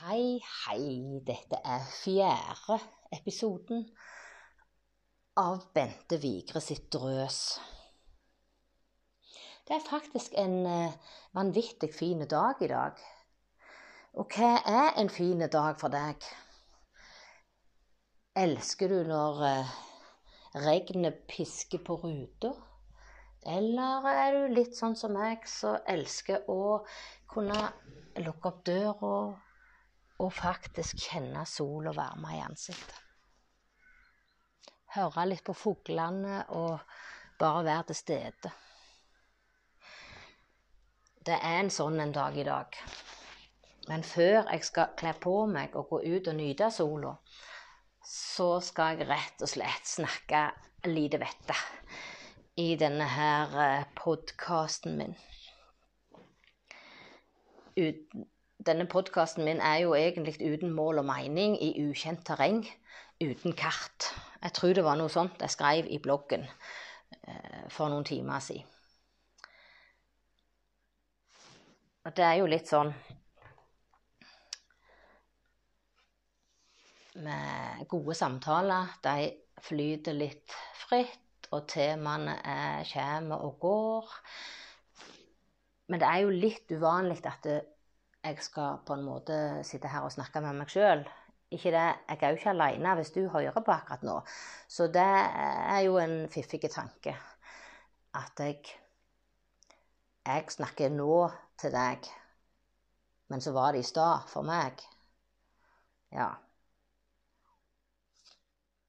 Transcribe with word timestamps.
Hei, 0.00 0.40
hei. 0.40 1.20
Dette 1.28 1.58
er 1.60 1.82
fjerde 1.92 2.78
episoden 3.12 3.82
av 5.36 5.66
Bente 5.74 6.16
Vigre 6.22 6.62
sitt 6.64 6.86
drøs. 6.94 7.40
Det 9.68 9.74
er 9.76 9.84
faktisk 9.84 10.38
en 10.40 10.54
eh, 10.70 10.94
vanvittig 11.36 11.90
fin 11.92 12.24
dag 12.24 12.62
i 12.64 12.70
dag. 12.70 13.02
Og 14.16 14.38
hva 14.38 14.54
er 14.72 14.96
en 15.02 15.12
fin 15.12 15.44
dag 15.44 15.76
for 15.82 15.92
deg? 15.92 16.24
Elsker 18.46 18.96
du 18.96 19.04
når 19.10 19.44
eh, 19.50 19.76
regnet 20.64 21.20
pisker 21.28 21.84
på 21.84 21.98
ruta? 22.06 22.54
Eller 23.44 24.08
er 24.14 24.32
du 24.38 24.56
litt 24.56 24.80
sånn 24.80 24.96
som 24.96 25.12
meg, 25.20 25.44
som 25.44 25.76
elsker 25.84 26.48
å 26.48 26.80
kunne 27.28 27.68
lukke 28.24 28.54
opp 28.54 28.64
døra 28.64 29.14
og 30.20 30.32
faktisk 30.36 31.00
kjenne 31.08 31.44
sol 31.48 31.88
og 31.90 31.96
varme 31.96 32.34
i 32.36 32.42
ansiktet. 32.44 32.96
Høre 34.94 35.26
litt 35.30 35.44
på 35.46 35.54
fuglene 35.54 36.42
og 36.58 36.80
bare 37.40 37.64
være 37.64 37.90
til 37.90 37.98
stede. 38.00 38.50
Det 41.26 41.36
er 41.36 41.60
en 41.60 41.70
sånn 41.72 42.00
en 42.02 42.12
dag 42.16 42.36
i 42.36 42.46
dag. 42.46 42.76
Men 43.88 44.02
før 44.06 44.50
jeg 44.50 44.64
skal 44.66 44.96
kle 44.98 45.12
på 45.20 45.34
meg 45.50 45.76
og 45.78 45.92
gå 45.92 46.00
ut 46.04 46.28
og 46.32 46.36
nyte 46.36 46.70
sola, 46.74 47.14
så 48.04 48.50
skal 48.64 48.98
jeg 48.98 49.08
rett 49.08 49.44
og 49.44 49.50
slett 49.52 49.86
snakke 49.86 50.42
lite 50.88 51.20
vette 51.22 51.56
i 52.60 52.74
denne 52.80 53.06
her 53.06 53.56
eh, 53.62 53.88
podkasten 53.96 54.96
min. 54.98 55.16
Uten 57.78 58.26
denne 58.66 58.86
podkasten 58.86 59.44
min 59.44 59.60
er 59.60 59.78
jo 59.84 59.94
egentlig 59.96 60.36
uten 60.40 60.72
mål 60.72 61.00
og 61.00 61.06
mening, 61.08 61.56
i 61.62 61.72
ukjent 61.88 62.26
terreng, 62.26 62.64
uten 63.20 63.56
kart. 63.56 64.10
Jeg 64.42 64.52
tror 64.56 64.74
det 64.76 64.84
var 64.84 64.98
noe 65.00 65.12
sånt 65.12 65.40
jeg 65.40 65.52
skrev 65.52 65.88
i 65.88 66.00
bloggen 66.02 66.44
eh, 66.44 67.64
for 67.72 67.88
noen 67.92 68.04
timer 68.04 68.44
siden. 68.44 68.68
Og 72.04 72.14
det 72.16 72.24
er 72.24 72.36
jo 72.40 72.48
litt 72.48 72.68
sånn 72.68 72.94
med 77.20 77.84
gode 77.88 78.16
samtaler. 78.16 78.94
De 79.04 79.28
flyter 79.60 80.16
litt 80.16 80.56
fritt, 80.86 81.50
og 81.52 81.66
temaene 81.68 82.38
er, 82.46 82.88
kommer 82.88 83.44
og 83.44 83.58
går. 83.60 84.16
Men 85.90 86.00
det 86.00 86.08
er 86.08 86.24
jo 86.24 86.32
litt 86.32 86.72
uvanlig 86.72 87.20
at 87.26 87.44
det, 87.44 87.60
jeg 88.24 88.42
skal 88.44 88.80
på 88.86 88.96
en 88.96 89.04
måte 89.06 89.36
sitte 89.64 89.88
her 89.88 90.04
og 90.04 90.12
snakke 90.12 90.42
med 90.44 90.58
meg 90.58 90.72
sjøl. 90.72 91.04
Ikke 91.50 91.72
det, 91.74 91.86
jeg 92.08 92.18
er 92.20 92.30
jo 92.30 92.38
ikke 92.38 92.52
aleine 92.52 92.94
hvis 92.98 93.12
du 93.14 93.24
hører 93.32 93.64
på 93.64 93.72
akkurat 93.74 94.04
nå. 94.06 94.20
Så 94.68 94.86
det 94.92 95.02
er 95.02 95.80
jo 95.86 95.96
en 95.98 96.28
fiffig 96.30 96.70
tanke. 96.70 97.16
At 98.14 98.38
jeg 98.38 98.62
Jeg 100.26 100.44
snakker 100.52 100.90
nå 100.92 101.30
til 101.58 101.72
deg, 101.72 102.04
men 103.28 103.40
så 103.40 103.52
var 103.56 103.72
det 103.72 103.80
i 103.80 103.88
stad 103.88 104.28
for 104.28 104.44
meg. 104.44 104.82
Ja. 106.12 106.28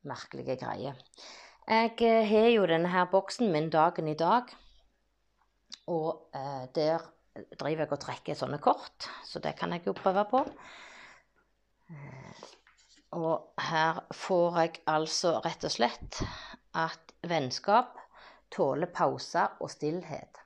Merkelige 0.03 0.57
greier. 0.59 0.99
Jeg 1.67 1.95
eh, 2.01 2.27
har 2.27 2.49
jo 2.51 2.65
denne 2.67 2.91
her 2.91 3.05
boksen 3.05 3.51
min 3.51 3.69
dagen 3.69 4.07
i 4.07 4.13
dag, 4.13 4.51
og 5.87 6.27
eh, 6.35 6.67
der 6.75 7.07
driver 7.35 7.85
jeg 7.85 7.91
og 7.91 8.01
trekker 8.03 8.37
sånne 8.37 8.59
kort, 8.63 9.07
så 9.27 9.39
det 9.43 9.55
kan 9.59 9.71
jeg 9.75 9.85
jo 9.87 9.95
prøve 9.97 10.23
på. 10.31 10.41
Eh, 11.91 12.45
og 13.19 13.61
her 13.71 14.01
får 14.15 14.59
jeg 14.61 14.81
altså 14.91 15.37
rett 15.43 15.65
og 15.67 15.73
slett 15.73 16.21
at 16.79 17.15
vennskap 17.27 17.97
tåler 18.51 18.91
pauser 18.91 19.57
og 19.59 19.71
stillhet. 19.71 20.39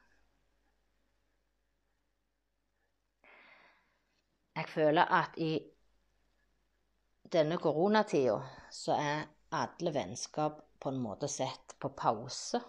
Jeg 4.56 4.70
føler 4.72 5.12
at 5.12 5.36
i 5.42 5.54
denne 7.34 7.58
koronatida 7.60 8.38
så 8.72 8.96
er 8.96 9.26
alle 9.56 9.92
vennskap 9.94 10.62
på 10.80 10.94
en 10.94 11.02
måte 11.02 11.28
sett 11.32 11.76
på 11.82 11.92
pause 11.98 12.62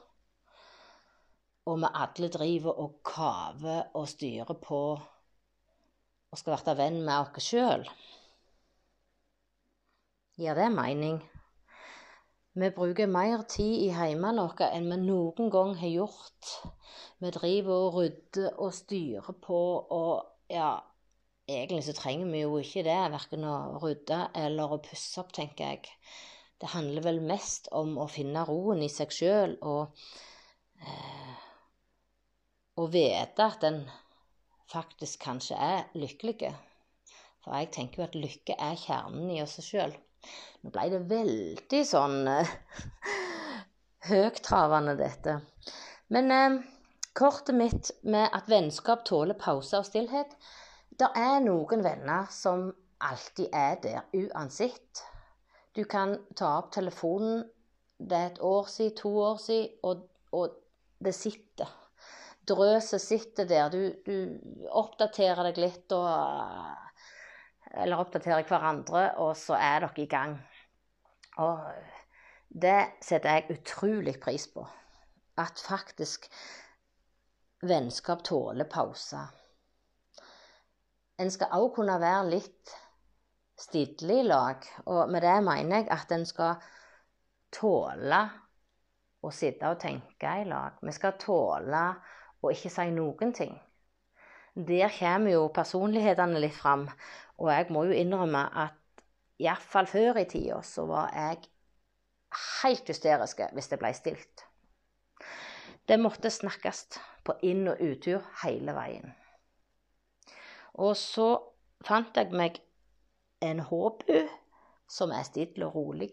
og 1.67 1.81
vi 1.83 1.93
alle 2.03 2.31
driver 2.31 2.81
og 2.83 2.99
kaver 3.07 3.95
og 3.99 4.09
styrer 4.09 4.59
på 4.63 4.83
og 6.31 6.39
skal 6.41 6.59
bli 6.63 6.75
venn 6.79 7.01
med 7.07 7.17
oss 7.23 7.49
sjøl. 7.49 7.87
Gir 10.37 10.59
det 10.59 10.69
mening? 10.75 11.19
Vi 12.57 12.69
bruker 12.73 13.09
mer 13.09 13.43
tid 13.53 13.83
i 13.85 13.93
hjemmene 13.93 14.45
våre 14.47 14.71
enn 14.77 14.89
vi 14.89 14.99
noen 15.03 15.51
gang 15.53 15.75
har 15.81 15.93
gjort. 15.93 16.53
Vi 17.21 17.33
driver 17.33 17.87
og 17.87 17.97
rydder 17.99 18.61
og 18.65 18.75
styrer 18.77 19.37
på 19.45 19.61
og 19.97 20.53
ja, 20.53 20.71
egentlig 21.49 21.85
så 21.85 21.97
trenger 21.97 22.31
vi 22.33 22.45
jo 22.45 22.57
ikke 22.61 22.85
det, 22.87 22.99
verken 23.13 23.45
å 23.49 23.57
rydde 23.83 24.21
eller 24.45 24.73
å 24.73 24.81
pusse 24.85 25.21
opp, 25.21 25.33
tenker 25.37 25.73
jeg. 25.73 25.91
Det 26.61 26.73
handler 26.73 27.05
vel 27.05 27.21
mest 27.25 27.69
om 27.77 27.97
å 28.01 28.09
finne 28.09 28.45
roen 28.49 28.81
i 28.85 28.93
seg 28.93 29.13
sjøl 29.13 29.59
og 29.61 29.97
eh, 30.81 31.46
å 32.77 32.87
vite 32.93 33.45
at 33.45 33.65
en 33.65 33.81
faktisk 34.71 35.23
kanskje 35.25 35.57
er 35.57 35.85
lykkelig. 35.97 36.53
For 37.45 37.57
jeg 37.57 37.71
tenker 37.73 38.03
jo 38.03 38.07
at 38.09 38.19
lykke 38.19 38.57
er 38.59 38.77
kjernen 38.81 39.31
i 39.33 39.41
oss 39.43 39.57
sjøl. 39.65 39.95
Nå 40.63 40.73
ble 40.75 40.89
det 40.93 41.03
veldig 41.09 41.83
sånn 41.87 42.19
høgtravende, 44.11 44.97
dette. 44.99 45.39
Men 46.13 46.33
eh, 46.35 46.59
kortet 47.17 47.57
mitt 47.57 47.93
med 48.03 48.29
at 48.35 48.51
vennskap 48.51 49.07
tåler 49.07 49.39
pause 49.39 49.81
og 49.81 49.87
stillhet 49.89 50.37
Det 50.99 51.09
er 51.17 51.41
noen 51.45 51.83
venner 51.85 52.29
som 52.33 52.69
alltid 53.05 53.55
er 53.55 53.81
der, 53.83 54.05
uansett. 54.17 55.05
Du 55.77 55.85
kan 55.85 56.17
ta 56.35 56.57
opp 56.59 56.71
telefonen, 56.73 57.45
det 57.99 58.17
er 58.17 58.31
et 58.31 58.45
år 58.45 58.69
siden, 58.73 58.97
to 58.97 59.13
år 59.21 59.37
siden, 59.41 59.75
og, 59.85 60.07
og 60.33 60.57
det 61.05 61.13
sitter 61.15 61.69
drøset 62.49 63.03
sitter 63.03 63.49
der. 63.49 63.71
Du, 63.71 63.81
du, 64.07 64.67
oppdaterer 64.71 65.51
deg 65.51 65.61
litt 65.63 65.95
og 65.97 66.09
Eller 67.77 68.01
oppdaterer 68.01 68.47
hverandre, 68.47 69.09
og 69.21 69.35
så 69.37 69.57
er 69.59 69.83
dere 69.83 70.01
i 70.01 70.09
gang. 70.09 70.37
Og 71.43 71.67
det 72.49 72.79
setter 73.05 73.35
jeg 73.35 73.59
utrolig 73.59 74.15
pris 74.23 74.47
på. 74.49 74.63
At 75.37 75.61
faktisk 75.61 76.31
vennskap 77.67 78.23
tåler 78.25 78.65
pauser. 78.71 79.29
En 81.21 81.33
skal 81.33 81.53
òg 81.59 81.69
kunne 81.77 81.99
være 82.01 82.31
litt 82.31 82.73
stille 83.61 84.21
i 84.21 84.27
lag. 84.27 84.65
Og 84.87 85.11
med 85.11 85.25
det 85.25 85.37
mener 85.45 85.83
jeg 85.83 85.91
at 85.93 86.13
en 86.17 86.27
skal 86.29 86.61
tåle 87.57 88.23
å 89.25 89.33
sitte 89.33 89.71
og 89.73 89.81
tenke 89.81 90.35
i 90.43 90.47
lag. 90.49 90.77
Vi 90.83 90.95
skal 90.95 91.17
tåle 91.21 91.83
og 92.43 92.53
ikke 92.53 92.71
si 92.73 92.91
noen 92.95 93.33
ting. 93.35 93.55
Der 94.57 94.89
kommer 94.99 95.31
jo 95.31 95.49
personlighetene 95.53 96.41
litt 96.41 96.57
fram. 96.57 96.87
Og 97.37 97.51
jeg 97.53 97.67
må 97.71 97.85
jo 97.85 97.97
innrømme 97.97 98.47
at 98.57 99.03
iallfall 99.39 99.89
før 99.91 100.23
i 100.23 100.25
tida 100.25 100.63
så 100.65 100.87
var 100.89 101.11
jeg 101.13 101.43
helt 102.63 102.89
hysterisk 102.89 103.43
hvis 103.53 103.69
det 103.69 103.79
ble 103.83 103.93
stilt. 103.95 104.47
Det 105.89 106.01
måtte 106.01 106.33
snakkes 106.33 106.87
på 107.25 107.37
inn- 107.47 107.69
og 107.69 107.83
uttur 107.85 108.25
hele 108.43 108.73
veien. 108.75 109.13
Og 110.75 110.97
så 110.97 111.29
fant 111.85 112.17
jeg 112.17 112.33
meg 112.33 112.59
en 113.45 113.61
håbu 113.61 114.25
som 114.89 115.13
er 115.13 115.23
stille 115.29 115.67
og 115.67 115.75
rolig. 115.75 116.11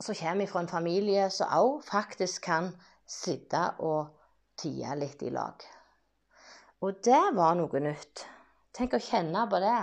Som 0.00 0.16
kommer 0.18 0.50
fra 0.50 0.64
en 0.64 0.72
familie 0.72 1.28
som 1.30 1.52
òg 1.52 1.84
faktisk 1.86 2.42
kan 2.48 2.72
sitte 3.06 3.62
og 3.84 4.12
tie 4.60 4.94
litt 4.98 5.22
i 5.22 5.32
lag. 5.34 5.64
Og 6.84 7.00
det 7.04 7.22
var 7.36 7.54
noe 7.58 7.80
nytt. 7.80 8.24
Tenk 8.74 8.96
å 8.96 9.02
kjenne 9.02 9.44
på 9.50 9.60
det. 9.62 9.78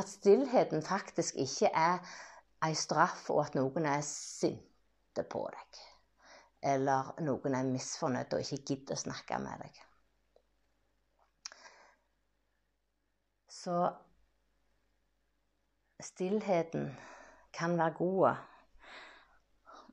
At 0.00 0.10
stillheten 0.10 0.82
faktisk 0.84 1.38
ikke 1.38 1.70
er 1.76 2.00
ei 2.64 2.74
straff, 2.76 3.26
og 3.32 3.44
at 3.44 3.56
noen 3.58 3.86
er 3.88 4.02
sinte 4.06 5.24
på 5.30 5.44
deg. 5.52 5.80
Eller 6.72 7.12
noen 7.24 7.56
er 7.56 7.68
misfornøyd 7.68 8.34
og 8.36 8.44
ikke 8.44 8.74
gidder 8.74 8.96
å 8.98 9.04
snakke 9.04 9.38
med 9.40 9.62
deg. 9.64 9.78
Så 13.60 13.76
stillheten 16.00 16.90
kan 17.52 17.76
være 17.76 17.96
god 17.98 18.46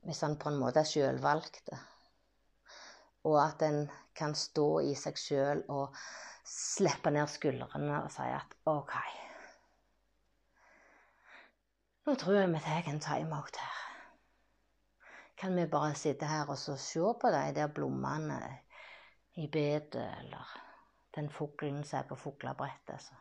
hvis 0.08 0.22
han 0.24 0.38
på 0.40 0.48
en 0.48 0.60
måte 0.60 0.80
er 0.80 0.88
sjølvalgte 0.88 1.76
og 3.24 3.38
at 3.42 3.62
en 3.66 3.86
kan 4.16 4.34
stå 4.34 4.80
i 4.86 4.94
seg 4.98 5.18
sjøl 5.18 5.64
og 5.68 5.96
slippe 6.48 7.10
ned 7.14 7.28
skuldrene 7.30 8.02
og 8.02 8.12
si 8.12 8.28
at 8.32 8.54
OK 8.70 8.94
Nå 12.08 12.14
tror 12.16 12.38
jeg 12.38 12.48
vi 12.48 12.60
tar 12.64 12.86
en 12.88 13.02
timeout 13.04 13.58
her. 13.60 13.80
Kan 15.36 15.56
vi 15.56 15.66
bare 15.68 15.94
sitte 15.94 16.24
her 16.26 16.48
og 16.48 16.56
se 16.56 17.02
på 17.20 17.30
de 17.34 17.42
der 17.54 17.68
blommene 17.68 18.38
i 19.36 19.44
bedet, 19.46 20.06
eller 20.22 20.54
den 21.14 21.28
fuglen 21.30 21.84
som 21.84 21.98
er 21.98 22.08
på 22.08 22.16
fuglebrettet, 22.16 23.02
så 23.02 23.14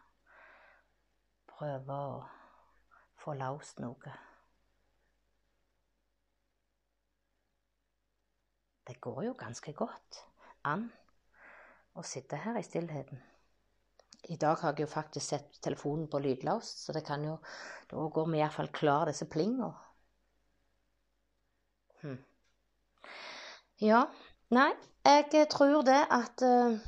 prøve 1.51 1.99
å 1.99 2.23
få 3.19 3.35
løst 3.35 3.83
noe? 3.83 4.15
Det 8.87 9.01
går 9.01 9.23
jo 9.25 9.33
ganske 9.35 9.73
godt 9.75 10.21
an 10.67 10.87
å 11.97 12.03
sitte 12.05 12.39
her 12.39 12.59
i 12.59 12.63
stillheten. 12.63 13.19
I 14.31 14.35
dag 14.35 14.57
har 14.61 14.73
jeg 14.73 14.85
jo 14.85 14.91
faktisk 14.91 15.25
sett 15.27 15.59
telefonen 15.63 16.07
på 16.11 16.19
lydløst, 16.23 16.85
så 16.85 16.95
det 16.95 17.05
kan 17.07 17.23
jo 17.23 17.37
Da 17.87 18.07
går 18.13 18.25
vi 18.31 18.39
iallfall 18.41 18.67
klar 18.75 19.05
disse 19.07 19.25
plinga. 19.31 19.69
Hm. 22.01 22.17
Ja. 23.81 24.05
Nei, 24.49 24.71
jeg 25.03 25.47
tror 25.51 25.81
det 25.83 26.01
at 26.11 26.43
uh, 26.43 26.79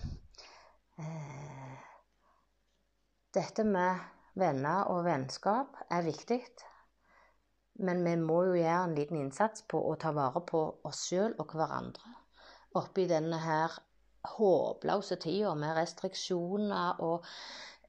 Dette 3.35 3.63
med 3.63 3.99
venner 4.39 4.87
og 4.91 5.05
vennskap 5.05 5.75
er 5.91 6.03
viktig. 6.03 6.39
Men 7.79 8.03
vi 8.03 8.15
må 8.19 8.41
jo 8.49 8.57
gjøre 8.59 8.85
en 8.87 8.95
liten 8.97 9.19
innsats 9.21 9.63
på 9.71 9.79
å 9.87 9.95
ta 9.99 10.11
vare 10.15 10.41
på 10.47 10.63
oss 10.87 11.05
sjøl 11.07 11.35
og 11.39 11.55
hverandre 11.55 12.15
oppi 12.77 13.07
denne 13.09 13.39
her 13.41 13.73
håpløse 14.35 15.17
tida 15.23 15.55
med 15.57 15.77
restriksjoner 15.77 16.99
og 17.05 17.25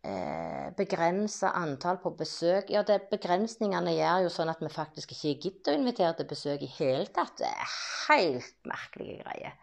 eh, 0.07 0.71
begrensa 0.77 1.51
antall 1.59 1.99
på 2.03 2.15
besøk. 2.17 2.71
Ja, 2.73 2.85
det, 2.87 3.03
begrensningene 3.11 3.97
gjør 3.97 4.27
jo 4.27 4.33
sånn 4.33 4.53
at 4.53 4.63
vi 4.63 4.71
faktisk 4.73 5.13
ikke 5.17 5.35
gidder 5.49 5.75
å 5.75 5.83
invitere 5.83 6.15
til 6.21 6.31
besøk 6.31 6.65
i 6.65 6.73
hele 6.79 7.11
tatt. 7.11 7.37
Det 7.43 7.51
er 7.51 7.77
helt 8.09 8.71
merkelige 8.71 9.21
greier. 9.25 9.59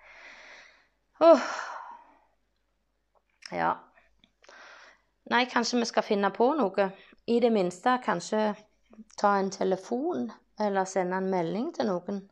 Oh. 1.24 1.50
Ja. 3.52 3.74
Nei, 5.32 5.46
kanskje 5.50 5.82
vi 5.82 5.90
skal 5.90 6.06
finne 6.06 6.30
på 6.36 6.52
noe. 6.60 6.92
I 7.28 7.40
det 7.44 7.50
minste 7.52 7.98
kanskje 8.04 8.52
ta 9.18 9.38
en 9.38 9.52
telefon 9.54 10.32
eller 10.60 10.90
sende 10.90 11.20
en 11.22 11.30
melding 11.32 11.72
til 11.76 11.90
noen 11.90 12.24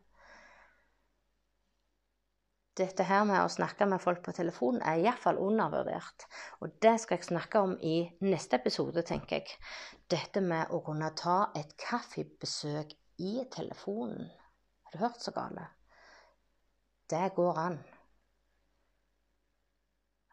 dette 2.76 3.06
her 3.08 3.24
med 3.28 3.40
å 3.40 3.52
snakke 3.52 3.88
med 3.88 4.02
folk 4.04 4.22
på 4.26 4.34
telefon 4.36 4.82
er 4.84 5.00
iallfall 5.00 5.40
undervurdert. 5.40 6.26
Og 6.60 6.74
det 6.84 6.98
skal 7.00 7.20
jeg 7.20 7.30
snakke 7.30 7.62
om 7.64 7.76
i 7.80 7.96
neste 8.26 8.60
episode, 8.60 9.04
tenker 9.08 9.40
jeg. 9.40 9.56
Dette 10.12 10.44
med 10.44 10.74
å 10.76 10.82
kunne 10.84 11.14
ta 11.16 11.38
et 11.56 11.72
kaffebesøk 11.80 12.92
i 13.24 13.34
telefonen. 13.52 14.28
Har 14.84 14.98
du 14.98 15.06
hørt 15.06 15.24
så 15.24 15.32
gale? 15.36 15.70
Det 17.10 17.30
går 17.38 17.62
an. 17.64 17.80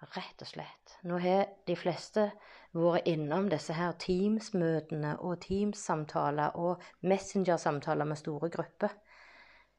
Rett 0.02 0.42
og 0.42 0.48
slett. 0.50 0.96
Nå 1.06 1.18
har 1.22 1.46
de 1.66 1.76
fleste 1.78 2.28
vært 2.74 3.06
innom 3.06 3.48
disse 3.52 3.76
her 3.76 3.94
Teams-møtene 4.02 5.14
og 5.20 5.38
Teams-samtaler 5.44 6.58
og 6.58 6.82
Messenger-samtaler 7.06 8.08
med 8.10 8.18
store 8.18 8.50
grupper. 8.50 8.96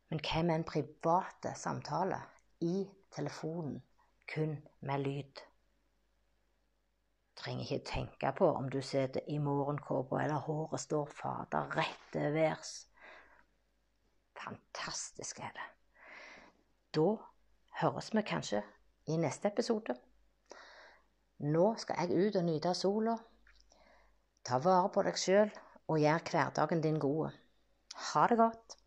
Men 0.10 0.22
hva 0.24 0.46
med 0.46 0.56
en 0.62 0.70
private 0.70 1.56
samtale? 1.60 2.22
i 2.64 2.90
telefonen 3.12 3.84
kun 4.36 4.58
med 4.80 5.00
lyd. 5.00 5.42
Trenger 7.36 7.64
ikke 7.64 7.86
tenke 7.86 8.32
på 8.38 8.48
om 8.56 8.70
du 8.70 8.82
sitter 8.82 9.26
i 9.28 9.38
morgenkåpa 9.38 10.22
eller 10.24 10.46
håret 10.46 10.80
står 10.80 11.10
fader 11.12 11.76
rett 11.78 12.06
til 12.14 12.34
værs. 12.36 12.74
Fantastisk 14.38 15.40
er 15.40 15.52
det. 15.58 15.68
Da 16.96 17.10
høres 17.82 18.14
vi 18.16 18.22
kanskje 18.22 18.64
i 19.08 19.18
neste 19.18 19.52
episode. 19.52 19.98
Nå 21.44 21.74
skal 21.76 22.00
jeg 22.00 22.28
ut 22.28 22.36
og 22.40 22.46
nyte 22.48 22.72
sola. 22.78 23.18
Ta 24.48 24.60
vare 24.64 24.92
på 24.96 25.04
deg 25.04 25.18
sjøl 25.20 25.50
og 25.92 26.00
gjør 26.00 26.24
hverdagen 26.30 26.84
din 26.84 27.00
god. 27.04 27.36
Ha 28.12 28.28
det 28.32 28.38
godt. 28.40 28.78